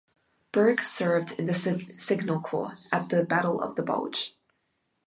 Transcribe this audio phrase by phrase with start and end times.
[0.51, 4.33] Berg served in the Signal Corps at the Battle of the Bulge.